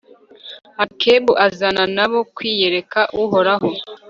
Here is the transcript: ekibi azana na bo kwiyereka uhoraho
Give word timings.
ekibi 0.83 1.31
azana 1.45 1.83
na 1.95 2.05
bo 2.11 2.19
kwiyereka 2.35 2.99
uhoraho 3.23 3.69